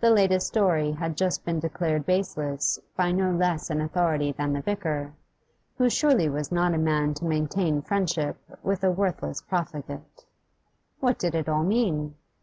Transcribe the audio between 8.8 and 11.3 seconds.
a worthless profligate. What